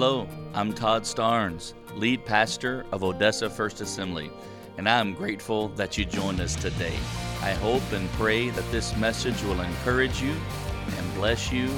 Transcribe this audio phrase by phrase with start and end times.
[0.00, 4.30] Hello, I'm Todd Starnes, lead pastor of Odessa First Assembly,
[4.78, 6.94] and I am grateful that you joined us today.
[7.42, 10.34] I hope and pray that this message will encourage you
[10.96, 11.68] and bless you.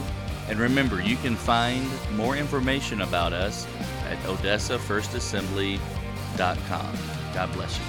[0.49, 3.67] And remember, you can find more information about us
[4.09, 6.97] at odessafirstassembly.com.
[7.35, 7.85] God bless you.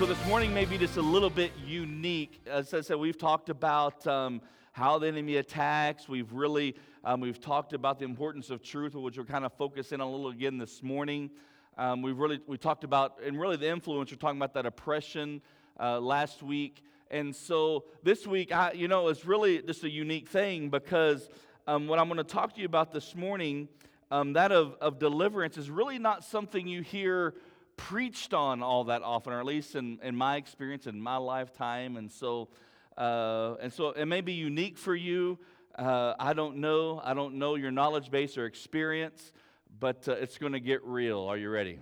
[0.00, 2.40] So this morning may be just a little bit unique.
[2.48, 4.40] As I said, we've talked about um,
[4.74, 6.08] how the enemy attacks.
[6.08, 6.74] We've really
[7.04, 10.10] um, we've talked about the importance of truth, which we're kind of focusing on a
[10.10, 11.30] little again this morning.
[11.78, 14.10] Um, we've really we talked about and really the influence.
[14.10, 15.42] We're talking about that oppression
[15.78, 20.28] uh, last week, and so this week, I, you know, it's really just a unique
[20.28, 21.28] thing because
[21.68, 23.68] um, what I'm going to talk to you about this morning,
[24.10, 27.34] um, that of, of deliverance, is really not something you hear
[27.76, 31.96] preached on all that often, or at least in, in my experience in my lifetime,
[31.96, 32.48] and so.
[32.96, 35.38] Uh, and so it may be unique for you.
[35.76, 37.00] Uh, I don't know.
[37.02, 39.32] I don't know your knowledge base or experience,
[39.80, 41.20] but uh, it's going to get real.
[41.20, 41.80] Are you ready?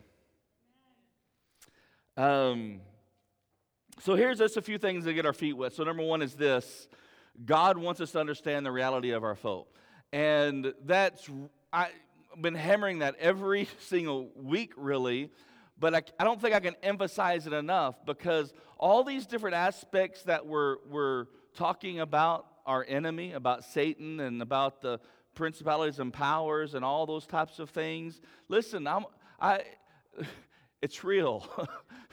[2.16, 2.80] Um,
[4.00, 5.72] so here's just a few things to get our feet wet.
[5.72, 6.88] So number one is this:
[7.44, 9.66] God wants us to understand the reality of our foe,
[10.12, 11.28] and that's
[11.72, 11.90] I've
[12.40, 15.30] been hammering that every single week, really.
[15.82, 20.22] But I, I don't think I can emphasize it enough because all these different aspects
[20.22, 25.00] that we're, we're talking about our enemy, about Satan, and about the
[25.34, 28.20] principalities and powers and all those types of things.
[28.46, 29.06] Listen, I'm,
[29.40, 29.64] I,
[30.82, 31.48] it's real.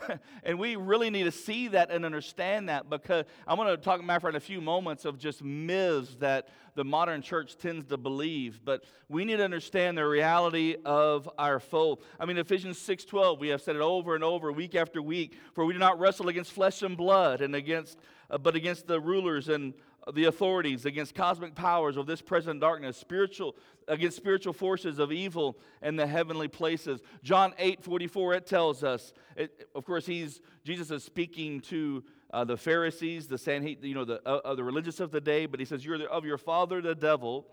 [0.43, 4.03] and we really need to see that and understand that because I'm going to talk,
[4.03, 8.61] matter in a few moments of just myths that the modern church tends to believe.
[8.63, 11.99] But we need to understand the reality of our foe.
[12.19, 15.65] I mean, Ephesians 6.12, we have said it over and over, week after week, for
[15.65, 17.97] we do not wrestle against flesh and blood, and against,
[18.29, 19.73] uh, but against the rulers and
[20.13, 23.55] the authorities, against cosmic powers of this present darkness, spiritual
[23.87, 27.01] against spiritual forces of evil in the heavenly places.
[27.23, 32.43] John 8 44, it tells us, it, of course, he's Jesus is speaking to uh,
[32.43, 35.65] the Pharisees, the Sanhedrin, you know, the, uh, the religious of the day, but he
[35.65, 37.47] says, You're of your father, the devil,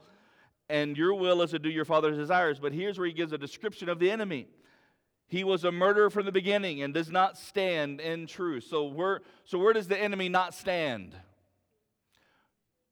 [0.68, 2.58] and your will is to do your father's desires.
[2.58, 4.48] But here's where he gives a description of the enemy.
[5.28, 8.64] He was a murderer from the beginning and does not stand in truth.
[8.64, 11.16] So where, so where does the enemy not stand?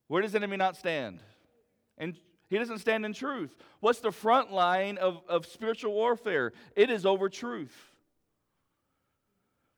[0.07, 1.19] Where does the enemy not stand?
[1.97, 2.15] And
[2.47, 3.55] he doesn't stand in truth.
[3.79, 6.53] What's the front line of, of spiritual warfare?
[6.75, 7.75] It is over truth.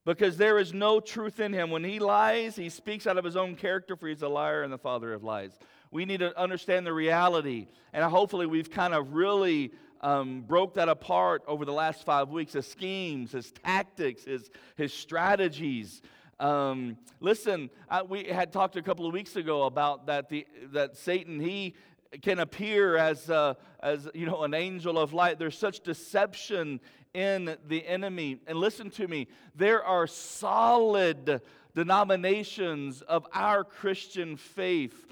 [0.05, 1.69] Because there is no truth in him.
[1.69, 4.71] When he lies, he speaks out of his own character, for he's a liar and
[4.71, 5.51] the father of lies.
[5.91, 7.67] We need to understand the reality.
[7.94, 9.71] And hopefully, we've kind of really
[10.01, 14.94] um, broke that apart over the last five weeks his schemes, his tactics, his, his
[14.94, 16.01] strategies.
[16.40, 20.96] Um, listen, I, we had talked a couple of weeks ago about that, the, that
[20.96, 21.74] Satan, he
[22.22, 25.40] can appear as, uh, as you know, an angel of light.
[25.40, 26.80] There's such deception
[27.14, 28.40] in the enemy.
[28.46, 31.42] And listen to me, there are solid
[31.74, 35.08] denominations of our Christian faith.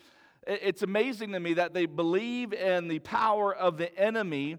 [0.46, 4.58] It's amazing to me that they believe in the power of the enemy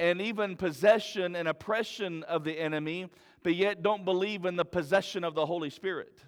[0.00, 3.08] and even possession and oppression of the enemy
[3.42, 6.18] but yet don't believe in the possession of the Holy Spirit.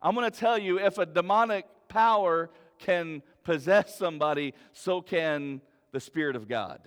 [0.00, 5.60] I'm going to tell you if a demonic power can possess somebody, so can
[5.92, 6.80] the Spirit of God.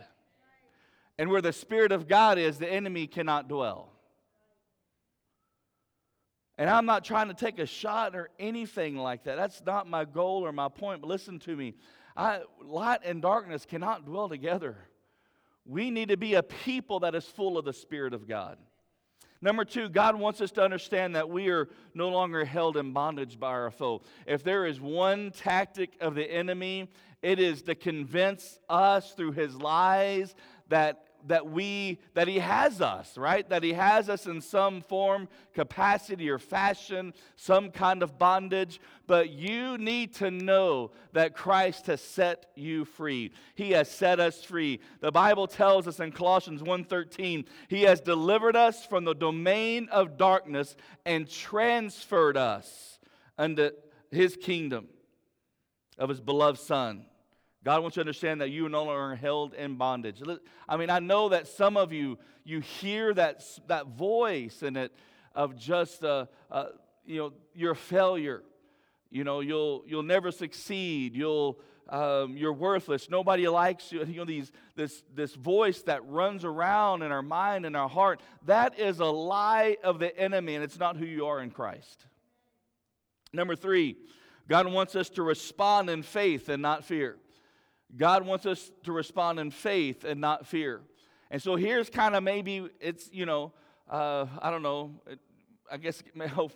[1.18, 3.92] And where the Spirit of God is, the enemy cannot dwell.
[6.58, 9.36] And I'm not trying to take a shot or anything like that.
[9.36, 11.02] That's not my goal or my point.
[11.02, 11.74] But listen to me.
[12.16, 14.78] I, light and darkness cannot dwell together.
[15.66, 18.58] We need to be a people that is full of the Spirit of God.
[19.44, 23.40] Number two, God wants us to understand that we are no longer held in bondage
[23.40, 24.02] by our foe.
[24.28, 26.90] If there is one tactic of the enemy,
[27.24, 30.36] it is to convince us through his lies
[30.70, 33.48] that that we that he has us right?
[33.50, 38.80] That he has us in some form capacity or fashion some kind of bondage.
[39.08, 43.32] But you need to know that christ has set you free.
[43.56, 44.80] He has set us free.
[45.00, 50.18] The bible tells us in colossians 1.13 he has delivered us from the domain of
[50.18, 50.76] darkness
[51.06, 53.00] and transferred us
[53.38, 53.72] unto
[54.12, 54.88] his kingdom
[55.98, 57.06] of his beloved son
[57.64, 60.22] God wants you to understand that you no longer are held in bondage.
[60.68, 64.92] I mean, I know that some of you, you hear that, that voice and it
[65.36, 66.66] of just, uh, uh,
[67.06, 68.44] you know, you're a failure.
[69.10, 71.16] You know, you'll, you'll never succeed.
[71.16, 71.60] You'll,
[71.90, 73.10] um, you're worthless.
[73.10, 74.04] Nobody likes you.
[74.06, 78.22] You know, these, this, this voice that runs around in our mind and our heart,
[78.46, 82.06] that is a lie of the enemy, and it's not who you are in Christ.
[83.34, 83.98] Number three,
[84.50, 87.18] God wants us to respond in faith and not fear.
[87.96, 90.82] God wants us to respond in faith and not fear.
[91.30, 93.54] And so here's kind of maybe it's, you know,
[93.90, 95.02] uh, I don't know,
[95.72, 96.54] I guess may help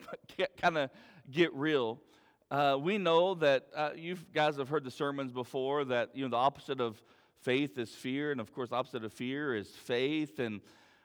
[0.62, 0.90] kind of
[1.32, 2.00] get real.
[2.52, 6.30] Uh, we know that uh, you guys have heard the sermons before that, you know,
[6.30, 7.02] the opposite of
[7.42, 10.40] faith is fear, and of course, opposite of fear is faith.
[10.40, 10.62] And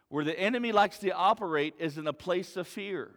[0.09, 3.13] where the enemy likes to operate is in a place of fear.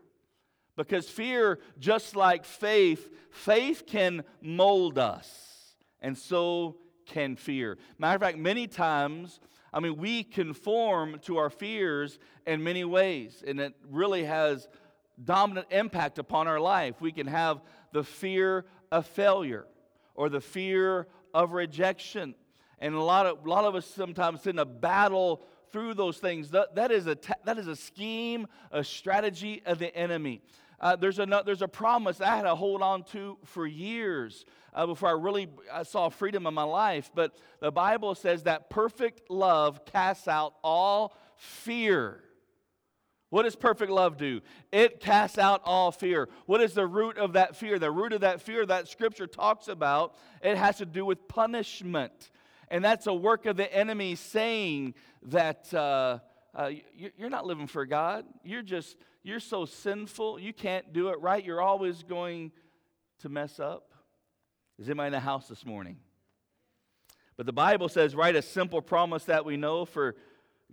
[0.76, 7.78] Because fear, just like faith, faith can mold us, and so can fear.
[7.98, 9.40] Matter of fact, many times,
[9.74, 14.68] I mean, we conform to our fears in many ways, and it really has
[15.24, 16.96] dominant impact upon our life.
[17.00, 17.62] We can have
[17.92, 19.66] the fear of failure
[20.16, 22.36] or the fear of rejection.
[22.80, 25.42] And a lot of, a lot of us sometimes in a battle
[25.72, 26.52] through those things.
[26.52, 30.42] That, that, is a, that is a scheme, a strategy of the enemy.
[30.84, 34.44] Uh, there's, a, there's a promise I had to hold on to for years
[34.74, 37.10] uh, before I really I saw freedom in my life.
[37.16, 42.22] But the Bible says that perfect love casts out all fear.
[43.30, 44.42] What does perfect love do?
[44.74, 46.28] It casts out all fear.
[46.48, 47.80] What is the root of that fear?
[47.80, 52.30] The root of that fear that scripture talks about, it has to do with punishment.
[52.68, 54.96] And that's a work of the enemy saying
[55.28, 56.20] that uh,
[56.54, 56.72] uh,
[57.18, 58.26] you're not living for God.
[58.44, 60.40] You're just, you're so sinful.
[60.40, 61.44] You can't do it right.
[61.44, 62.52] You're always going
[63.20, 63.94] to mess up.
[64.78, 65.98] Is anybody in the house this morning?
[67.38, 70.16] But the Bible says, right, a simple promise that we know for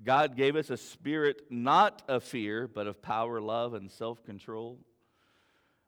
[0.03, 4.79] God gave us a spirit not of fear, but of power, love, and self control.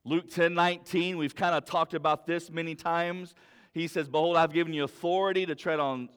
[0.05, 3.35] Luke 10 19, we've kind of talked about this many times.
[3.73, 6.11] He says, Behold, I've given you authority to tread on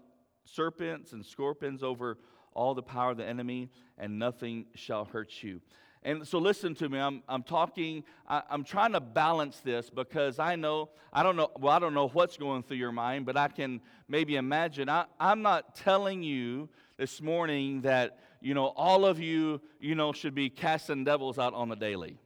[0.43, 2.17] serpents and scorpions over
[2.53, 5.61] all the power of the enemy, and nothing shall hurt you.
[6.05, 6.99] And so listen to me.
[6.99, 11.49] I'm, I'm talking, I, am trying to balance this because I know, I don't know,
[11.59, 14.87] well, I don't know what's going through your mind, but I can maybe imagine.
[14.87, 20.13] I, I'm not telling you this morning that, you know, all of you, you know,
[20.13, 22.19] should be casting devils out on the daily.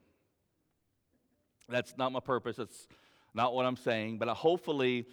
[1.69, 2.57] That's not my purpose.
[2.57, 2.85] That's
[3.33, 4.17] not what I'm saying.
[4.17, 5.07] But hopefully,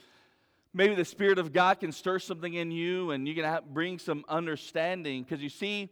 [0.74, 4.00] maybe the Spirit of God can stir something in you and you can have, bring
[4.00, 5.22] some understanding.
[5.22, 5.88] Because you see,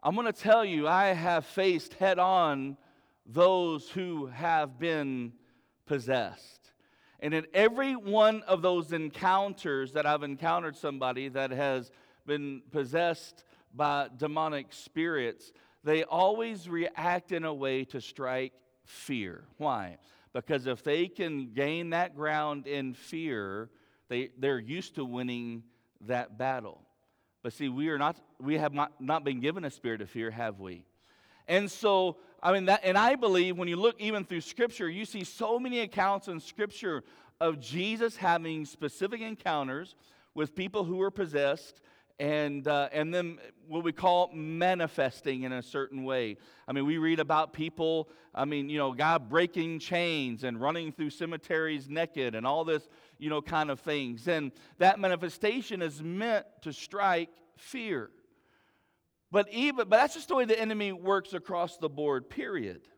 [0.00, 2.76] I'm going to tell you, I have faced head on
[3.26, 5.32] those who have been
[5.86, 6.70] possessed.
[7.20, 11.90] And in every one of those encounters that I've encountered somebody that has
[12.26, 13.42] been possessed
[13.74, 15.52] by demonic spirits,
[15.82, 18.52] they always react in a way to strike
[18.84, 19.44] fear.
[19.56, 19.98] Why?
[20.32, 23.68] Because if they can gain that ground in fear,
[24.08, 25.64] they, they're used to winning
[26.02, 26.82] that battle.
[27.42, 30.30] But see, we are not, we have not, not been given a spirit of fear,
[30.30, 30.84] have we?
[31.46, 35.04] And so, I mean, that, and I believe when you look even through Scripture, you
[35.04, 37.04] see so many accounts in Scripture
[37.40, 39.94] of Jesus having specific encounters
[40.34, 41.80] with people who were possessed
[42.18, 43.38] and, uh, and then
[43.68, 46.36] what we call manifesting in a certain way.
[46.66, 50.90] I mean, we read about people, I mean, you know, God breaking chains and running
[50.90, 52.88] through cemeteries naked and all this,
[53.18, 54.26] you know, kind of things.
[54.26, 58.10] And that manifestation is meant to strike fear.
[59.30, 62.88] But even, but that's just the way the enemy works across the board, period.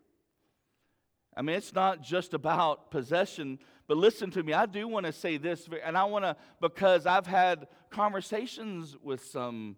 [1.37, 4.53] I mean, it's not just about possession, but listen to me.
[4.53, 9.25] I do want to say this, and I want to, because I've had conversations with
[9.25, 9.76] some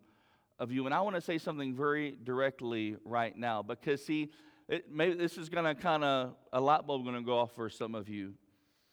[0.59, 3.62] of you, and I want to say something very directly right now.
[3.62, 4.31] Because, see,
[4.69, 7.55] it, maybe this is going to kind of, a light bulb going to go off
[7.55, 8.35] for some of you.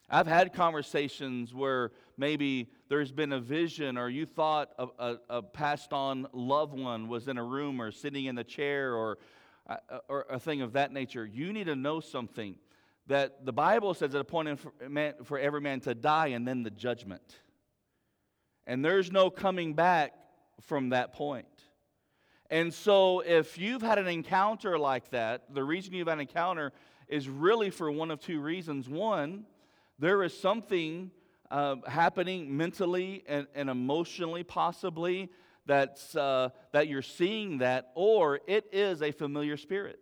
[0.10, 5.41] I've had conversations where maybe there's been a vision, or you thought a, a, a
[5.43, 9.19] passed on loved one was in a room or sitting in the chair, or
[10.07, 11.25] or a thing of that nature.
[11.25, 12.55] You need to know something
[13.07, 14.71] that the Bible says at a point for,
[15.23, 17.38] for every man to die and then the judgment.
[18.67, 20.13] And there's no coming back
[20.61, 21.47] from that point.
[22.51, 26.71] And so, if you've had an encounter like that, the reason you've had an encounter
[27.07, 28.89] is really for one of two reasons.
[28.89, 29.45] One,
[29.99, 31.11] there is something
[31.51, 35.29] uh, happening mentally and, and emotionally, possibly,
[35.69, 39.99] that's, uh, that you're seeing that, or it is a familiar spirit.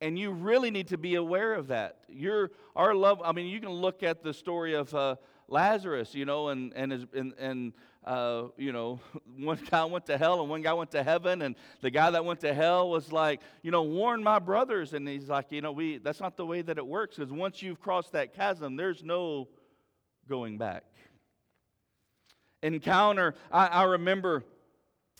[0.00, 2.00] And you really need to be aware of that.
[2.08, 6.24] Your, our love, I mean, you can look at the story of uh, Lazarus, you
[6.24, 7.72] know, and, and, his, and, and
[8.04, 8.98] uh, you know,
[9.38, 12.24] one guy went to hell and one guy went to heaven, and the guy that
[12.24, 14.94] went to hell was like, you know, warn my brothers.
[14.94, 17.62] And he's like, you know, we, that's not the way that it works, because once
[17.62, 19.46] you've crossed that chasm, there's no
[20.28, 20.82] going back.
[22.62, 24.42] Encounter, I, I remember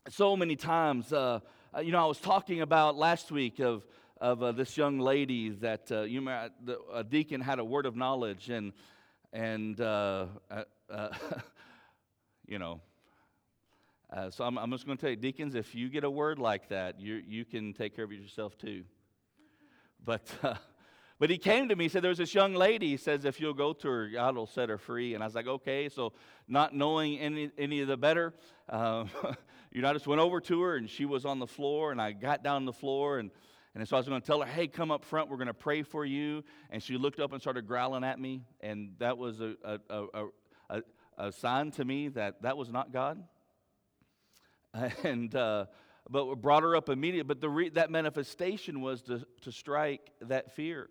[0.09, 1.13] so many times.
[1.13, 1.41] Uh,
[1.77, 3.87] uh, you know, I was talking about last week of
[4.19, 7.87] of uh, this young lady that uh, you know, the, a deacon had a word
[7.87, 8.73] of knowledge and
[9.33, 10.27] and uh,
[10.91, 11.09] uh,
[12.47, 12.81] you know.
[14.09, 16.39] Uh, so I'm, I'm just going to tell you, deacons, if you get a word
[16.39, 18.85] like that, you, you can take care of yourself too.
[20.05, 20.55] But, uh,
[21.19, 22.91] but he came to me, he said, There's this young lady.
[22.91, 25.15] He says, If you'll go to her, God will set her free.
[25.15, 25.89] And I was like, Okay.
[25.89, 26.13] So,
[26.49, 28.35] not knowing any, any of the better,
[28.69, 29.11] um,
[29.73, 31.91] you know, I just went over to her and she was on the floor.
[31.93, 33.31] And I got down on the floor and
[33.77, 35.29] and so I was going to tell her, hey, come up front.
[35.29, 36.45] We're going to pray for you.
[36.71, 38.41] And she looked up and started growling at me.
[38.63, 40.29] And that was a, a,
[40.71, 40.83] a,
[41.19, 43.23] a, sign to me that that was not God.
[45.05, 45.67] And, uh,
[46.09, 47.27] but brought her up immediately.
[47.27, 50.89] But the re- that manifestation was to, to strike that fear.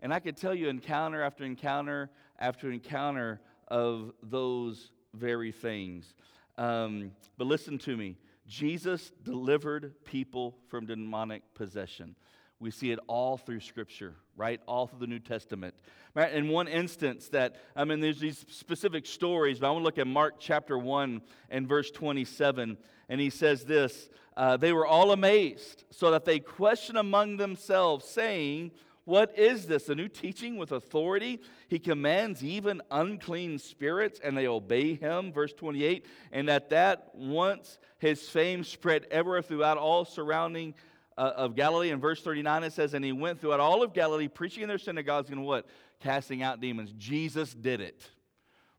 [0.00, 6.14] And I could tell you encounter after encounter after encounter of those very things.
[6.58, 12.14] Um, but listen to me Jesus delivered people from demonic possession.
[12.58, 14.60] We see it all through Scripture, right?
[14.66, 15.74] All through the New Testament.
[16.14, 16.32] Right?
[16.32, 19.98] In one instance, that, I mean, there's these specific stories, but I want to look
[19.98, 21.20] at Mark chapter 1
[21.50, 22.78] and verse 27.
[23.08, 28.06] And he says this uh, They were all amazed, so that they questioned among themselves,
[28.06, 28.72] saying,
[29.06, 29.88] what is this?
[29.88, 31.40] A new teaching with authority?
[31.68, 35.32] He commands even unclean spirits, and they obey him.
[35.32, 36.04] Verse 28.
[36.32, 40.74] And at that once his fame spread ever throughout all surrounding
[41.16, 41.90] uh, of Galilee.
[41.90, 44.78] In verse 39, it says, And he went throughout all of Galilee, preaching in their
[44.78, 45.66] synagogues and what?
[46.00, 46.92] Casting out demons.
[46.96, 48.08] Jesus did it.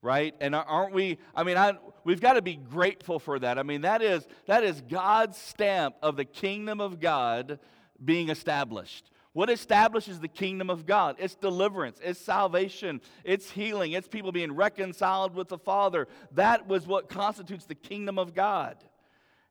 [0.02, 0.36] Right?
[0.40, 1.18] And aren't we?
[1.36, 3.58] I mean, I, we've got to be grateful for that.
[3.58, 7.60] I mean, that is, that is God's stamp of the kingdom of God
[8.04, 9.10] being established.
[9.34, 11.18] What establishes the kingdom of God?
[11.20, 16.08] It's deliverance, it's salvation, it's healing, it's people being reconciled with the Father.
[16.32, 18.78] That was what constitutes the kingdom of God.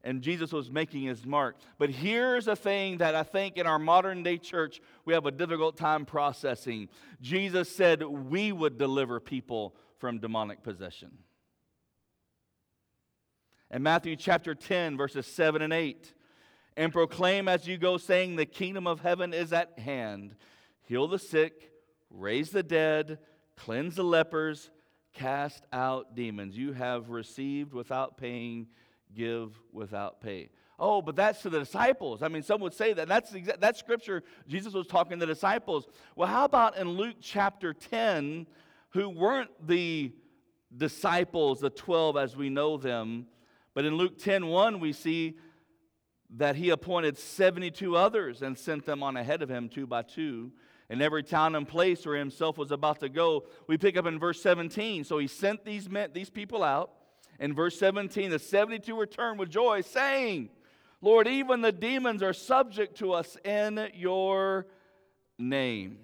[0.07, 1.57] And Jesus was making his mark.
[1.79, 5.33] But here's a thing that I think in our modern day church we have a
[5.33, 6.89] difficult time processing.
[7.21, 11.11] Jesus said we would deliver people from demonic possession.
[13.69, 16.15] In Matthew chapter 10, verses 7 and 8,
[16.77, 20.37] and proclaim as you go, saying, The kingdom of heaven is at hand.
[20.83, 21.73] Heal the sick,
[22.11, 23.19] raise the dead,
[23.57, 24.71] cleanse the lepers,
[25.15, 26.57] cast out demons.
[26.57, 28.69] You have received without paying,
[29.17, 30.51] give without pay.
[30.79, 32.23] Oh, but that's to the disciples.
[32.23, 33.09] I mean, some would say that.
[33.09, 34.23] That's exa- that scripture.
[34.47, 35.87] Jesus was talking to the disciples.
[36.15, 38.47] Well, how about in Luke chapter 10,
[38.91, 40.13] who weren't the
[40.77, 43.27] disciples, the 12 as we know them,
[43.73, 45.39] but in Luke 10 1, we see
[46.37, 50.51] that he appointed 72 others and sent them on ahead of him two by two
[50.89, 53.45] in every town and place where himself was about to go.
[53.67, 55.05] We pick up in verse 17.
[55.05, 56.91] So he sent these men, these people out.
[57.39, 60.51] In verse 17, the 72 returned with joy, saying,
[61.01, 64.67] Lord, even the demons are subject to us in your
[65.39, 65.99] name.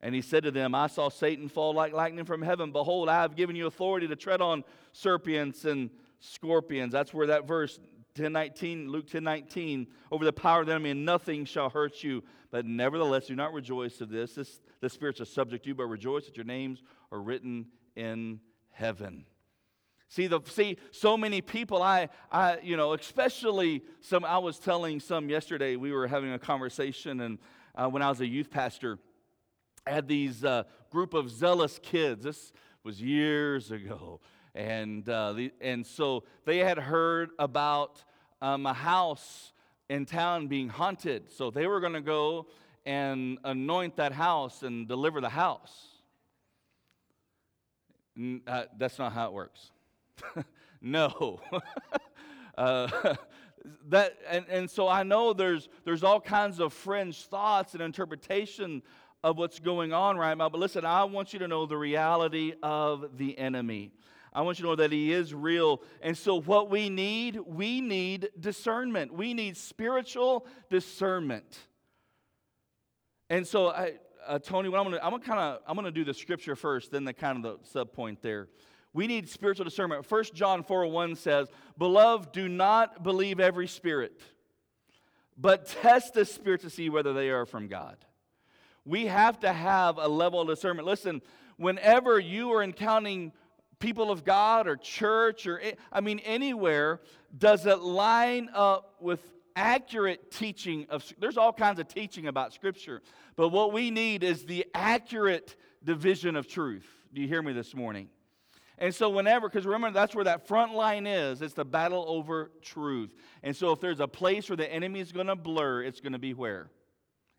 [0.00, 2.72] And he said to them, I saw Satan fall like lightning from heaven.
[2.72, 6.92] Behold, I have given you authority to tread on serpents and scorpions.
[6.92, 7.78] That's where that verse
[8.14, 12.22] 10:19, Luke 10:19, over the power of the enemy, and nothing shall hurt you.
[12.50, 14.34] But nevertheless, do not rejoice of this.
[14.34, 18.40] This the spirits are subject to you, but rejoice that your names are written in
[18.70, 19.24] heaven.
[20.12, 25.00] See, the see, so many people, I I, you know, especially some I was telling
[25.00, 27.38] some yesterday, we were having a conversation, and
[27.74, 28.98] uh, when I was a youth pastor,
[29.86, 32.24] I had these uh, group of zealous kids.
[32.24, 32.52] This
[32.84, 34.20] was years ago
[34.54, 38.04] and, uh, the, and so they had heard about
[38.40, 39.52] um, a house
[39.88, 41.30] in town being haunted.
[41.30, 42.46] So they were going to go
[42.84, 45.88] and anoint that house and deliver the house.
[48.46, 49.70] Uh, that's not how it works.
[50.80, 51.40] no.
[52.58, 53.14] uh,
[53.88, 58.82] that, and, and so I know there's, there's all kinds of fringe thoughts and interpretation
[59.24, 60.48] of what's going on right now.
[60.48, 63.92] But listen, I want you to know the reality of the enemy.
[64.32, 65.82] I want you to know that He is real.
[66.00, 69.12] And so, what we need, we need discernment.
[69.12, 71.58] We need spiritual discernment.
[73.28, 73.94] And so, I,
[74.26, 76.90] uh, Tony, what I'm to, I'm to kind of, I'm to do the scripture first,
[76.90, 78.48] then the kind of the sub point there.
[78.92, 80.04] We need spiritual discernment.
[80.04, 84.20] First John 4:1 says, "Beloved, do not believe every spirit,
[85.36, 88.04] but test the spirits to see whether they are from God."
[88.84, 90.86] We have to have a level of discernment.
[90.86, 91.22] Listen,
[91.56, 93.32] whenever you are encountering
[93.78, 97.00] people of God or church or, I mean, anywhere,
[97.36, 103.02] does it line up with accurate teaching of there's all kinds of teaching about scripture
[103.36, 107.74] but what we need is the accurate division of truth do you hear me this
[107.74, 108.08] morning
[108.78, 112.50] and so whenever because remember that's where that front line is it's the battle over
[112.62, 113.14] truth.
[113.42, 116.12] And so if there's a place where the enemy is going to blur it's going
[116.12, 116.70] to be where?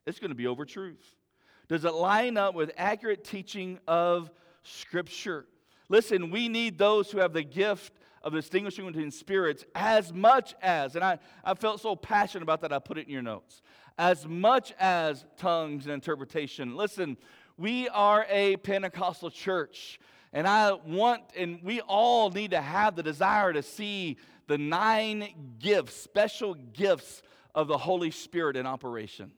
[0.05, 1.15] It's going to be over truth.
[1.67, 4.29] Does it line up with accurate teaching of
[4.63, 5.45] scripture?
[5.89, 10.95] Listen, we need those who have the gift of distinguishing between spirits as much as,
[10.95, 13.61] and I, I felt so passionate about that, I put it in your notes,
[13.97, 16.75] as much as tongues and interpretation.
[16.75, 17.17] Listen,
[17.57, 19.99] we are a Pentecostal church,
[20.33, 25.55] and I want, and we all need to have the desire to see the nine
[25.59, 27.21] gifts, special gifts
[27.53, 29.31] of the Holy Spirit in operation.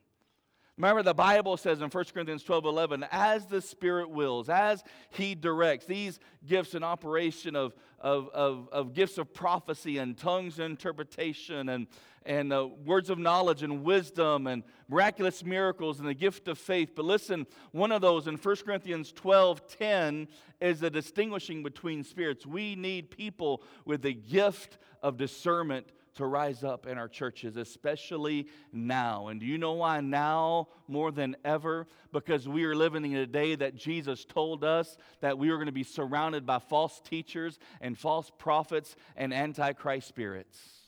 [0.77, 5.35] Remember, the Bible says in 1 Corinthians 12 11, as the Spirit wills, as He
[5.35, 11.69] directs, these gifts in operation of, of, of, of gifts of prophecy and tongues interpretation
[11.69, 11.87] and,
[12.25, 16.91] and uh, words of knowledge and wisdom and miraculous miracles and the gift of faith.
[16.95, 20.27] But listen, one of those in 1 Corinthians 12 10
[20.61, 22.45] is the distinguishing between spirits.
[22.45, 28.47] We need people with the gift of discernment to rise up in our churches, especially
[28.71, 29.27] now.
[29.27, 31.87] And do you know why now more than ever?
[32.11, 35.65] Because we are living in a day that Jesus told us that we are going
[35.65, 40.84] to be surrounded by false teachers and false prophets and antichrist spirits.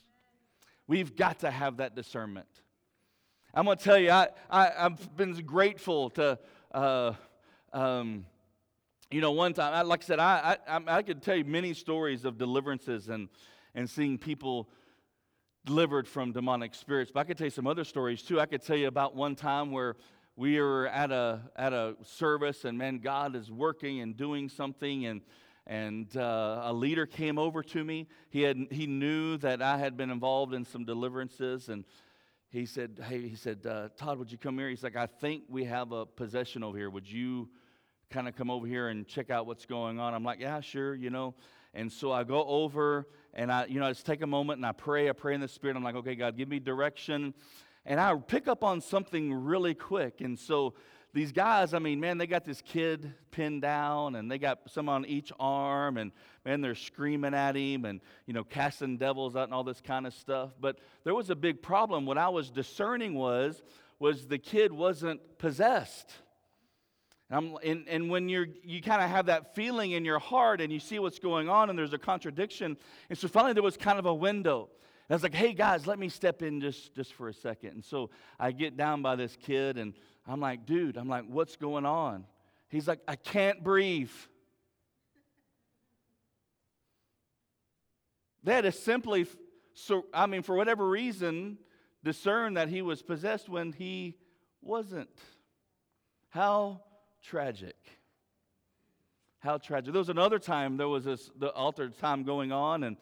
[0.87, 2.47] We've got to have that discernment.
[3.53, 6.39] I'm going to tell you, I, I, have been grateful to.
[6.71, 7.13] Uh,
[7.73, 8.25] um,
[9.09, 11.73] you know, one time, I, like I said, I, I, I could tell you many
[11.73, 13.29] stories of deliverances and,
[13.73, 14.69] and seeing people
[15.65, 17.11] delivered from demonic spirits.
[17.13, 18.39] But I could tell you some other stories too.
[18.41, 19.95] I could tell you about one time where
[20.35, 25.05] we were at a at a service, and man, God is working and doing something,
[25.05, 25.21] and
[25.67, 28.07] and uh, a leader came over to me.
[28.29, 31.85] He had he knew that I had been involved in some deliverances, and
[32.49, 35.43] he said, "Hey," he said, uh, "Todd, would you come here?" He's like, "I think
[35.49, 36.89] we have a possession over here.
[36.89, 37.49] Would you?"
[38.09, 40.13] kind of come over here and check out what's going on.
[40.13, 41.35] I'm like, yeah, sure, you know.
[41.73, 44.65] And so I go over and I, you know, I just take a moment and
[44.65, 45.09] I pray.
[45.09, 45.75] I pray in the Spirit.
[45.75, 47.33] I'm like, okay, God, give me direction.
[47.87, 50.19] And I pick up on something really quick.
[50.19, 50.73] And so
[51.13, 54.89] these guys, I mean, man, they got this kid pinned down and they got some
[54.89, 56.11] on each arm and
[56.43, 60.05] man, they're screaming at him and, you know, casting devils out and all this kind
[60.05, 60.51] of stuff.
[60.59, 62.05] But there was a big problem.
[62.05, 63.63] What I was discerning was,
[63.99, 66.11] was the kid wasn't possessed.
[67.29, 70.71] And, and, and, when you're, you kind of have that feeling in your heart and
[70.71, 72.77] you see what's going on and there's a contradiction.
[73.09, 74.69] And so finally there was kind of a window.
[75.09, 77.71] I was like, hey guys, let me step in just, just for a second.
[77.71, 79.93] And so I get down by this kid and
[80.27, 82.25] I'm like, dude, I'm like, what's going on?
[82.69, 84.11] He's like, I can't breathe.
[88.45, 89.27] Had to simply,
[89.73, 91.57] so, I mean, for whatever reason,
[92.03, 94.15] discern that he was possessed when he
[94.61, 95.09] wasn't.
[96.29, 96.81] How
[97.21, 97.75] tragic.
[99.39, 99.91] How tragic.
[99.91, 102.97] There was another time, there was this the altar time going on, and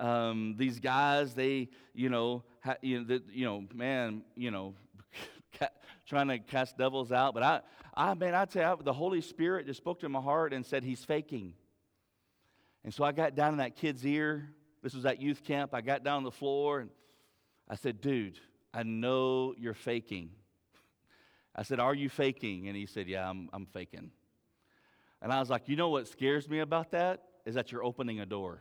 [0.00, 4.74] um, these guys, they, you know, ha, you, know, the, you know, man, you know,
[6.06, 7.34] trying to cast devils out.
[7.34, 7.60] But I,
[7.94, 10.82] I, man, I tell you, the Holy Spirit just spoke to my heart and said,
[10.84, 11.54] He's faking.
[12.84, 14.50] And so I got down in that kid's ear.
[14.82, 15.72] This was at youth camp.
[15.72, 16.90] I got down on the floor and
[17.68, 18.38] I said, dude,
[18.74, 20.30] I know you're faking.
[21.56, 22.68] I said, Are you faking?
[22.68, 24.10] And he said, Yeah, I'm, I'm faking.
[25.22, 27.22] And I was like, You know what scares me about that?
[27.46, 28.60] Is that you're opening a door.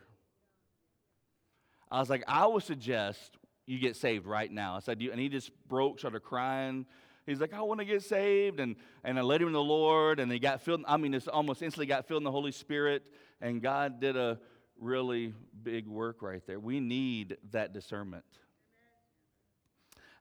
[1.94, 4.76] I was like, I would suggest you get saved right now.
[4.76, 6.88] I said, And he just broke, started crying.
[7.28, 8.60] He's like, I want to get saved.
[8.60, 10.20] And, and I led him in the Lord.
[10.20, 13.04] And he got filled, I mean, it's almost instantly got filled in the Holy Spirit.
[13.42, 14.40] And God did a
[14.80, 16.60] really big work right there.
[16.60, 18.26] We need that discernment.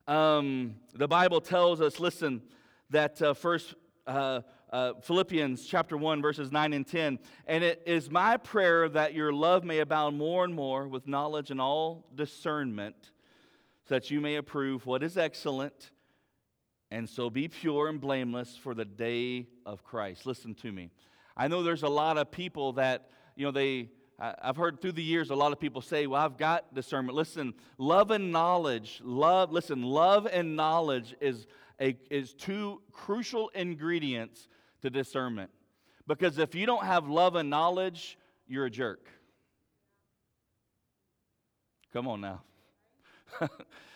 [0.06, 2.42] Um, the Bible tells us, listen,
[2.90, 3.74] that uh, first
[4.06, 7.18] uh, uh, Philippians chapter 1, verses 9 and 10.
[7.46, 11.50] And it is my prayer that your love may abound more and more with knowledge
[11.50, 12.96] and all discernment,
[13.86, 15.90] so that you may approve what is excellent,
[16.90, 20.24] and so be pure and blameless for the day of Christ.
[20.24, 20.90] Listen to me.
[21.36, 23.90] I know there's a lot of people that, you know, they.
[24.18, 27.16] I've heard through the years a lot of people say, Well, I've got discernment.
[27.16, 31.46] Listen, love and knowledge, love, listen, love and knowledge is
[31.80, 34.46] a, is two crucial ingredients
[34.82, 35.50] to discernment.
[36.06, 39.08] Because if you don't have love and knowledge, you're a jerk.
[41.92, 42.42] Come on now.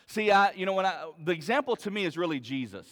[0.07, 2.87] See, I, you know, when I, the example to me is really Jesus.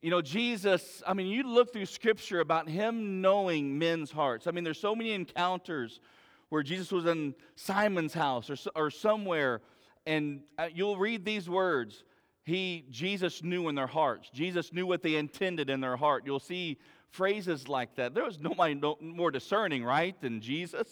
[0.00, 4.48] You know, Jesus, I mean, you look through scripture about him knowing men's hearts.
[4.48, 6.00] I mean, there's so many encounters
[6.48, 9.60] where Jesus was in Simon's house or, or somewhere,
[10.04, 12.02] and uh, you'll read these words
[12.44, 14.30] he jesus knew in their hearts.
[14.30, 16.24] Jesus knew what they intended in their heart.
[16.26, 16.78] You'll see
[17.10, 18.14] phrases like that.
[18.14, 20.88] There was nobody more discerning right than jesus.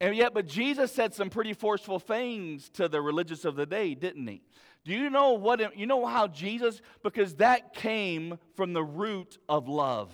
[0.00, 3.94] And yet but jesus said some pretty forceful things to the religious of the day
[3.94, 4.42] didn't he?
[4.84, 9.68] Do you know what you know how jesus because that came from the root of
[9.68, 10.10] love.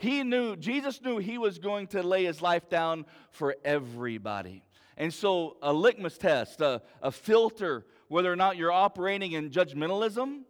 [0.00, 4.62] He knew, Jesus knew he was going to lay his life down for everybody.
[4.96, 10.40] And so, a litmus test, a, a filter, whether or not you're operating in judgmentalism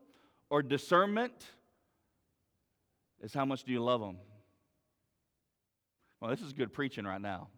[0.49, 1.35] or discernment,
[3.21, 4.17] is how much do you love them?
[6.21, 7.49] Well, this is good preaching right now.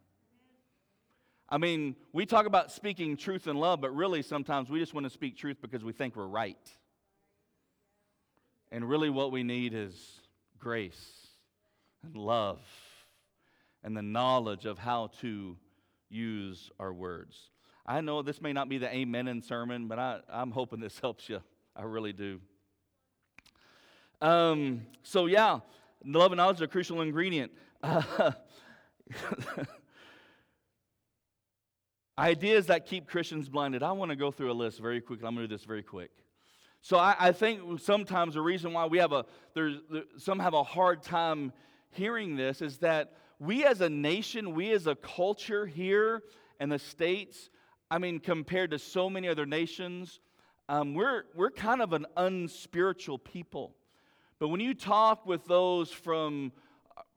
[1.48, 5.04] I mean, we talk about speaking truth and love, but really sometimes we just want
[5.04, 6.58] to speak truth because we think we're right.
[8.72, 9.94] And really, what we need is
[10.58, 11.28] grace
[12.02, 12.58] and love
[13.84, 15.56] and the knowledge of how to
[16.10, 17.51] use our words.
[17.84, 20.98] I know this may not be the amen in sermon, but I, I'm hoping this
[21.02, 21.40] helps you.
[21.74, 22.40] I really do.
[24.20, 25.60] Um, so, yeah,
[26.04, 27.50] love and knowledge are a crucial ingredient.
[32.18, 33.82] Ideas that keep Christians blinded.
[33.82, 35.26] I want to go through a list very quickly.
[35.26, 36.10] I'm going to do this very quick.
[36.82, 40.52] So I, I, think sometimes the reason why we have a there's there, some have
[40.52, 41.52] a hard time
[41.90, 46.22] hearing this is that we as a nation, we as a culture here
[46.60, 47.50] in the states,
[47.92, 50.18] I mean, compared to so many other nations,
[50.70, 53.74] um, we're we're kind of an unspiritual people.
[54.38, 56.52] But when you talk with those from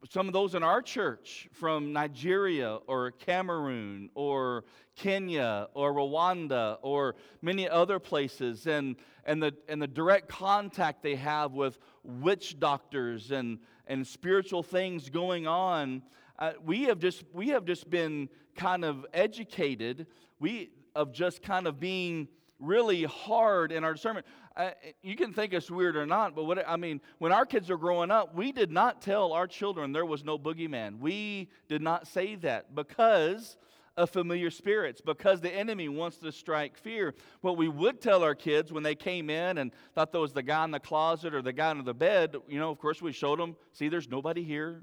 [0.10, 4.66] some of those in our church from Nigeria or Cameroon or
[4.98, 11.16] Kenya or Rwanda or many other places, and, and, the, and the direct contact they
[11.16, 16.02] have with witch doctors and, and spiritual things going on.
[16.38, 20.06] Uh, we, have just, we have just been kind of educated
[20.40, 22.28] we, of just kind of being
[22.60, 24.26] really hard in our discernment.
[24.56, 24.70] Uh,
[25.04, 27.78] you can think it's weird or not, but what I mean, when our kids are
[27.78, 31.00] growing up, we did not tell our children there was no boogeyman.
[31.00, 33.58] We did not say that because
[33.98, 37.14] of familiar spirits, because the enemy wants to strike fear.
[37.42, 40.44] What we would tell our kids when they came in and thought there was the
[40.44, 43.14] guy in the closet or the guy under the bed, you know, of course, we
[43.14, 44.82] showed them, see, there's nobody here.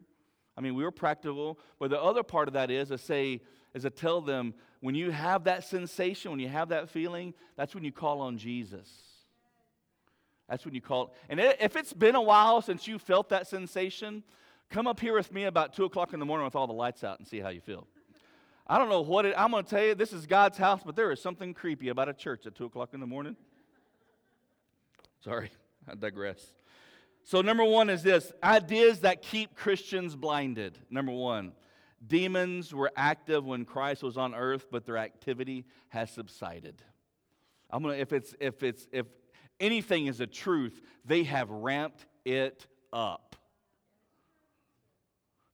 [0.57, 1.59] I mean, we were practical.
[1.79, 3.41] But the other part of that is to say,
[3.75, 7.73] is to tell them when you have that sensation, when you have that feeling, that's
[7.73, 8.91] when you call on Jesus.
[10.49, 11.11] That's when you call it.
[11.29, 14.25] And if it's been a while since you felt that sensation,
[14.71, 17.05] come up here with me about 2 o'clock in the morning with all the lights
[17.05, 17.87] out and see how you feel.
[18.67, 20.97] I don't know what it, I'm going to tell you, this is God's house, but
[20.97, 23.37] there is something creepy about a church at 2 o'clock in the morning.
[25.23, 25.53] Sorry,
[25.89, 26.45] I digress.
[27.23, 30.77] So, number one is this ideas that keep Christians blinded.
[30.91, 31.53] Number one,
[32.07, 36.83] demons were active when Christ was on earth, but their activity has subsided.
[37.71, 39.07] I'm gonna, if it's, if it's, if
[39.61, 43.37] anything is a truth, they have ramped it up.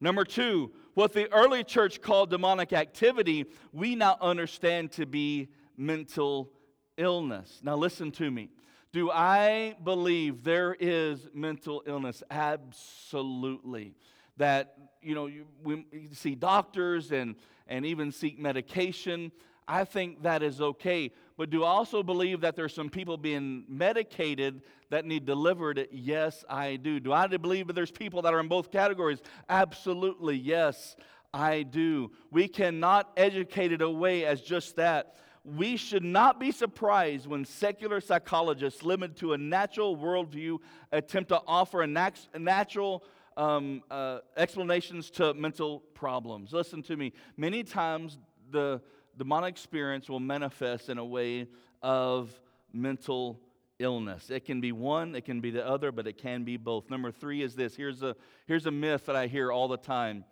[0.01, 6.53] Number two, what the early church called demonic activity, we now understand to be mental
[6.97, 7.61] illness.
[7.63, 8.51] Now, listen to me.
[8.93, 12.23] Do I believe there is mental illness?
[12.31, 13.95] Absolutely.
[14.39, 19.33] That, you know, you, we see doctors and, and even seek medication.
[19.67, 21.13] I think that is okay.
[21.37, 25.87] But do I also believe that there's some people being medicated that need delivered?
[25.93, 26.99] Yes, I do.
[26.99, 29.21] Do I believe that there's people that are in both categories?
[29.49, 30.97] Absolutely, yes,
[31.33, 32.11] I do.
[32.31, 35.17] We cannot educate it away as just that.
[35.45, 40.59] We should not be surprised when secular psychologists, limited to a natural worldview,
[40.93, 43.05] attempt to offer a, nat- natural
[43.39, 46.53] um, uh, explanations to mental problems.
[46.53, 47.13] Listen to me.
[47.37, 48.19] Many times,
[48.51, 48.83] the
[49.17, 51.47] demonic experience will manifest in a way
[51.81, 52.39] of
[52.73, 53.41] mental
[53.79, 54.29] illness.
[54.31, 56.91] It can be one, it can be the other, but it can be both.
[56.91, 60.25] Number three is this here's a, here's a myth that I hear all the time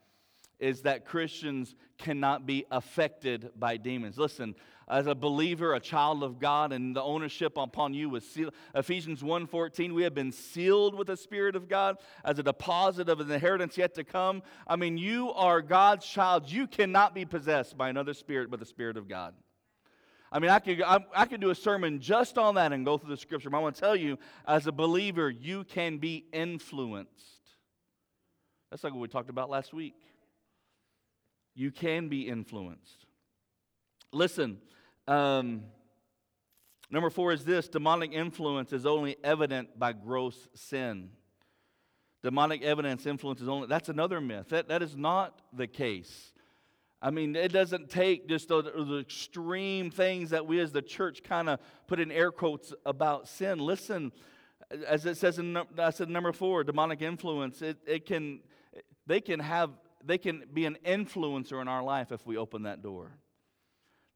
[0.59, 4.19] is that Christians cannot be affected by demons.
[4.19, 4.55] Listen,
[4.89, 8.55] as a believer, a child of God, and the ownership upon you was sealed.
[8.75, 13.21] Ephesians 1:14, we have been sealed with the Spirit of God as a deposit of
[13.21, 14.43] an inheritance yet to come.
[14.67, 16.51] I mean, you are God's child.
[16.51, 19.35] You cannot be possessed by another spirit but the Spirit of God.
[20.31, 22.99] I mean, I could, I, I could do a sermon just on that and go
[22.99, 26.27] through the scripture, but I want to tell you, as a believer, you can be
[26.33, 27.41] influenced.
[28.71, 29.95] That's like what we talked about last week.
[31.57, 33.07] You can be influenced.
[34.13, 34.59] Listen,
[35.09, 35.63] um,
[36.91, 41.11] number four is this demonic influence is only evident by gross sin.
[42.23, 44.51] Demonic evidence influence is only, that's another myth.
[44.51, 46.33] That, that is not the case.
[47.01, 51.23] I mean, it doesn't take just the, the extreme things that we as the church
[51.23, 53.59] kind of put in air quotes about sin.
[53.59, 54.13] Listen,
[54.87, 58.41] as it says in I said number four, demonic influence, it, it can
[59.07, 59.71] they can have
[60.07, 63.13] they can be an influencer in our life if we open that door.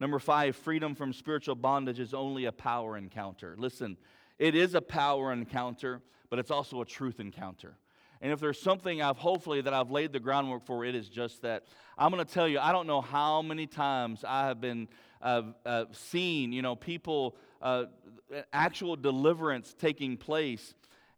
[0.01, 3.55] Number five, freedom from spiritual bondage is only a power encounter.
[3.59, 3.99] Listen,
[4.39, 6.01] it is a power encounter,
[6.31, 7.77] but it's also a truth encounter.
[8.23, 11.43] And if there's something I've hopefully that I've laid the groundwork for, it is just
[11.43, 11.65] that.
[11.97, 14.89] I'm going to tell you, I don't know how many times I have been
[15.23, 17.85] uh, uh, seen, you know, people, uh,
[18.53, 20.75] actual deliverance taking place.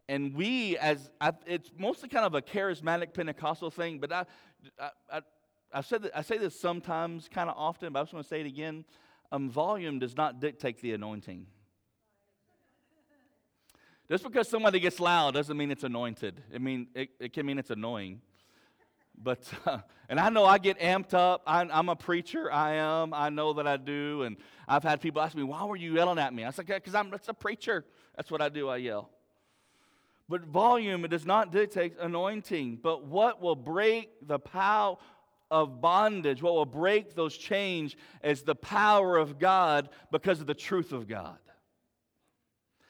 [0.08, 4.26] And we, as I, it's mostly kind of a charismatic Pentecostal thing, but I,
[4.78, 5.20] I, I,
[5.72, 8.28] I said that, I say this sometimes, kind of often, but I just want to
[8.28, 8.84] say it again.
[9.30, 11.46] Um, volume does not dictate the anointing.
[14.10, 16.42] Just because somebody gets loud doesn't mean it's anointed.
[16.52, 18.20] It, mean, it, it can mean it's annoying.
[19.16, 21.42] But, uh, and I know I get amped up.
[21.46, 22.52] I, am a preacher.
[22.52, 23.14] I am.
[23.14, 24.22] I know that I do.
[24.22, 24.36] And
[24.68, 26.44] I've had people ask me, why were you yelling at me?
[26.44, 27.86] I said, because I'm it's a preacher.
[28.16, 28.68] That's what I do.
[28.68, 29.08] I yell.
[30.32, 32.78] But volume, it does not dictate anointing.
[32.82, 34.96] But what will break the power
[35.50, 40.54] of bondage, what will break those chains is the power of God because of the
[40.54, 41.36] truth of God.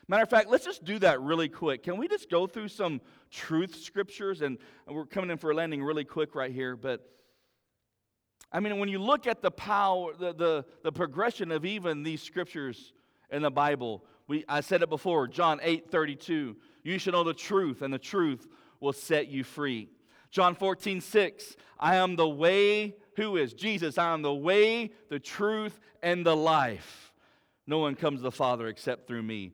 [0.06, 1.82] Matter of fact, let's just do that really quick.
[1.82, 3.00] Can we just go through some
[3.32, 4.40] truth scriptures?
[4.40, 6.76] And, we're coming in for a landing really quick right here.
[6.76, 7.04] But
[8.52, 12.22] I mean, when you look at the power, the, the, the progression of even these
[12.22, 12.92] scriptures
[13.32, 16.56] in the Bible, we, I said it before, John 8 32.
[16.82, 18.46] You shall know the truth, and the truth
[18.80, 19.88] will set you free.
[20.30, 21.56] John 14 6.
[21.78, 23.52] I am the way, who is?
[23.52, 23.98] Jesus.
[23.98, 27.12] I am the way, the truth, and the life.
[27.66, 29.52] No one comes to the Father except through me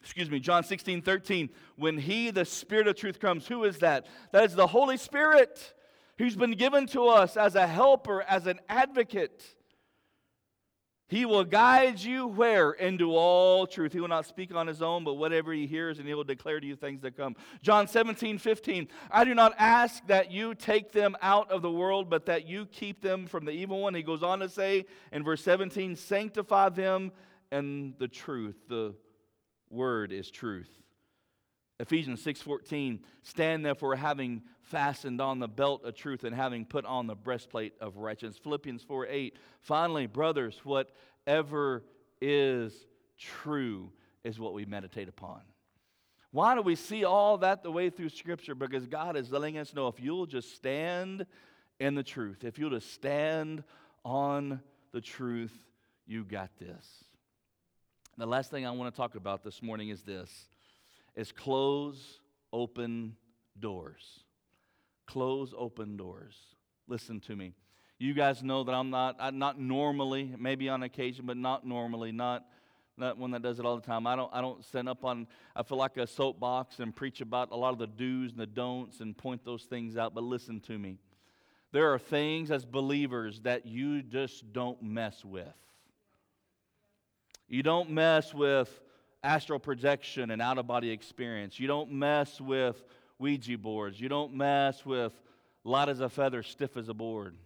[0.00, 4.06] excuse me, John 16, 13, when he, the Spirit of truth, comes, who is that?
[4.32, 5.74] That is the Holy Spirit
[6.18, 9.42] who's been given to us as a helper, as an advocate.
[11.10, 12.70] He will guide you where?
[12.70, 13.92] Into all truth.
[13.92, 16.60] He will not speak on his own, but whatever he hears, and he will declare
[16.60, 17.34] to you things that come.
[17.62, 18.86] John 17, 15.
[19.10, 22.64] I do not ask that you take them out of the world, but that you
[22.64, 23.92] keep them from the evil one.
[23.92, 27.10] He goes on to say in verse 17, sanctify them
[27.50, 28.56] and the truth.
[28.68, 28.94] The
[29.68, 30.79] word is truth.
[31.80, 37.06] Ephesians 6:14 Stand therefore having fastened on the belt of truth and having put on
[37.06, 38.38] the breastplate of righteousness.
[38.38, 41.82] Philippians 4:8 Finally, brothers, whatever
[42.20, 42.86] is
[43.18, 43.90] true
[44.22, 45.40] is what we meditate upon.
[46.32, 48.54] Why do we see all that the way through Scripture?
[48.54, 51.26] Because God is letting us know if you'll just stand
[51.80, 53.64] in the truth, if you'll just stand
[54.04, 54.60] on
[54.92, 55.66] the truth,
[56.06, 57.04] you got this.
[58.18, 60.46] The last thing I want to talk about this morning is this
[61.20, 62.18] is close
[62.50, 63.14] open
[63.58, 64.20] doors.
[65.06, 66.34] Close open doors.
[66.88, 67.52] Listen to me.
[67.98, 72.10] You guys know that I'm not I'm not normally, maybe on occasion, but not normally,
[72.10, 72.46] not
[72.96, 74.06] not one that does it all the time.
[74.06, 77.52] I don't I don't stand up on I feel like a soapbox and preach about
[77.52, 80.58] a lot of the do's and the don'ts and point those things out, but listen
[80.60, 80.96] to me.
[81.70, 85.46] There are things as believers that you just don't mess with.
[87.46, 88.80] You don't mess with
[89.22, 91.58] astral projection and out of body experience.
[91.58, 92.82] You don't mess with
[93.18, 94.00] Ouija boards.
[94.00, 95.12] You don't mess with
[95.64, 97.36] light as a feather, stiff as a board.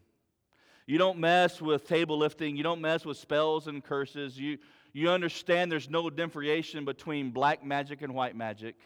[0.87, 2.57] You don't mess with table lifting.
[2.57, 4.39] You don't mess with spells and curses.
[4.39, 4.59] You,
[4.93, 8.77] you understand there's no differentiation between black magic and white magic.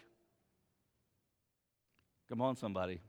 [2.29, 3.01] Come on, somebody.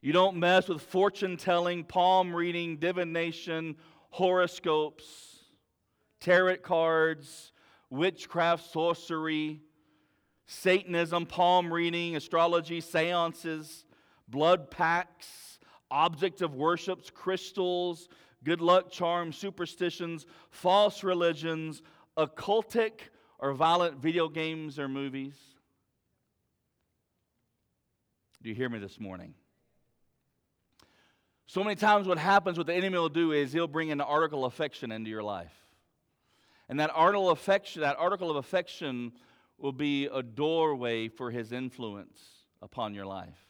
[0.00, 3.76] You don't mess with fortune telling, palm reading, divination,
[4.10, 5.32] horoscopes
[6.22, 7.52] tarot cards,
[7.92, 9.60] witchcraft, sorcery,
[10.46, 13.84] Satanism, palm reading, astrology, seances,
[14.28, 15.58] blood pacts,
[15.90, 18.08] objects of worships, crystals,
[18.44, 21.82] good luck charms, superstitions, false religions,
[22.16, 22.92] occultic
[23.38, 25.36] or violent video games or movies.
[28.42, 29.34] Do you hear me this morning?
[31.46, 34.44] So many times, what happens, what the enemy will do is he'll bring an article
[34.44, 35.61] affection into your life.
[36.68, 39.12] And that article, affection, that article of affection
[39.58, 42.20] will be a doorway for his influence
[42.60, 43.46] upon your life.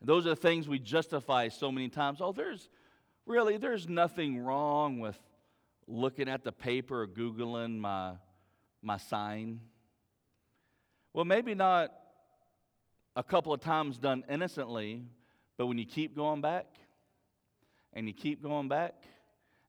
[0.00, 2.20] And those are the things we justify so many times.
[2.20, 2.68] Oh, there's
[3.26, 5.18] really, there's nothing wrong with
[5.86, 8.14] looking at the paper or Googling my,
[8.82, 9.60] my sign.
[11.12, 11.92] Well, maybe not
[13.14, 15.04] a couple of times done innocently,
[15.58, 16.66] but when you keep going back
[17.92, 18.94] and you keep going back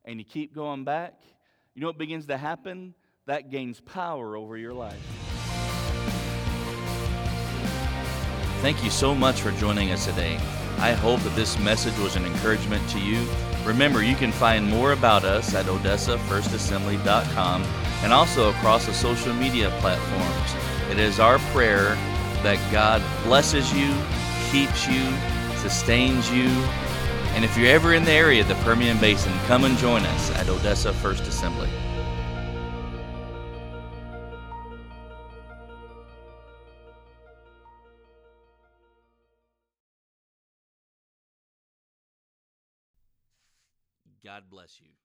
[0.05, 1.19] and you keep going back
[1.75, 2.93] you know what begins to happen?
[3.25, 4.99] That gains power over your life.
[8.61, 10.35] Thank you so much for joining us today.
[10.77, 13.27] I hope that this message was an encouragement to you.
[13.65, 17.63] Remember, you can find more about us at odessaFirstAssembly.com
[18.03, 20.55] and also across the social media platforms.
[20.91, 21.95] It is our prayer
[22.43, 23.93] that God blesses you,
[24.51, 25.11] keeps you,
[25.57, 26.49] sustains you,
[27.33, 30.31] and if you're ever in the area of the Permian Basin, come and join us
[30.31, 31.69] at Odessa First Assembly.
[44.23, 45.02] God bless you.